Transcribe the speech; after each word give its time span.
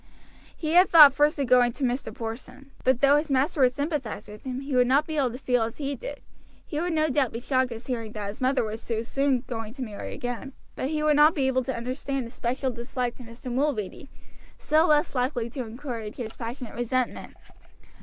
He 0.57 0.71
had 0.71 0.89
thought 0.89 1.13
first 1.13 1.37
of 1.37 1.45
going 1.45 1.73
to 1.73 1.83
Mr. 1.83 2.11
Porson. 2.11 2.71
But 2.83 3.01
though 3.01 3.17
his 3.17 3.29
master 3.29 3.61
would 3.61 3.73
sympathize 3.73 4.27
with 4.27 4.41
him 4.45 4.61
he 4.61 4.75
would 4.75 4.87
not 4.87 5.05
be 5.05 5.15
able 5.15 5.29
to 5.29 5.37
feel 5.37 5.61
as 5.61 5.77
he 5.77 5.93
did; 5.95 6.21
he 6.65 6.79
would 6.81 6.93
no 6.93 7.07
doubt 7.11 7.31
be 7.31 7.39
shocked 7.39 7.71
at 7.71 7.85
hearing 7.85 8.11
that 8.13 8.29
his 8.29 8.41
mother 8.41 8.63
was 8.63 8.81
so 8.81 9.03
soon 9.03 9.41
going 9.41 9.75
to 9.75 9.83
marry 9.83 10.15
again, 10.15 10.53
but 10.75 10.89
he 10.89 11.03
would 11.03 11.17
not 11.17 11.35
be 11.35 11.45
able 11.45 11.63
to 11.65 11.77
understand 11.77 12.25
the 12.25 12.31
special 12.31 12.71
dislike 12.71 13.13
to 13.17 13.23
Mr. 13.23 13.53
Mulready, 13.53 14.09
still 14.57 14.87
less 14.87 15.13
likely 15.13 15.51
to 15.51 15.63
encourage 15.67 16.15
his 16.15 16.33
passionate 16.33 16.73
resentment. 16.73 17.37